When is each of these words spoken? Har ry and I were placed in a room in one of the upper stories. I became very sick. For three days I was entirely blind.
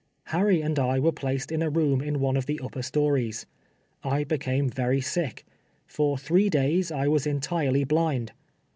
Har 0.29 0.47
ry 0.47 0.55
and 0.55 0.79
I 0.79 0.97
were 0.97 1.11
placed 1.11 1.51
in 1.51 1.61
a 1.61 1.69
room 1.69 2.01
in 2.01 2.19
one 2.19 2.35
of 2.35 2.47
the 2.47 2.59
upper 2.63 2.81
stories. 2.81 3.45
I 4.03 4.23
became 4.23 4.67
very 4.67 4.99
sick. 4.99 5.45
For 5.85 6.17
three 6.17 6.49
days 6.49 6.91
I 6.91 7.07
was 7.07 7.27
entirely 7.27 7.83
blind. 7.83 8.31